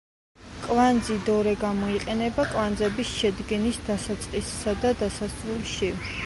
კვანძი 0.61 1.17
დორე 1.27 1.51
გამოიყენება 1.63 2.45
კვანძების 2.55 3.11
შედგენის 3.19 3.79
დასაწყისსა 3.91 4.75
და 4.87 4.95
დასასრულში. 5.05 5.93